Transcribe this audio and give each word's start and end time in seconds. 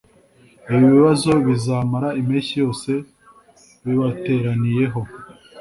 Ibi 0.73 0.85
bibazo 0.95 1.31
bizamara 1.45 2.07
impeshyi 2.19 2.55
yose 2.63 2.91
bibateraniyeho 3.85 5.01